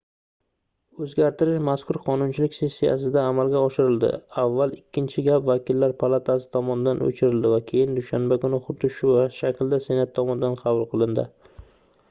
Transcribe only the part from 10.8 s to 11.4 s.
qilindi